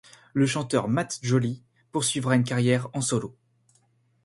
Le 0.33 0.47
chanteur 0.47 0.87
Mat 0.87 1.19
Joly 1.21 1.61
poursuivra 1.91 2.35
une 2.35 2.43
carrière 2.43 2.87
en 2.93 3.01
solo. 3.01 3.37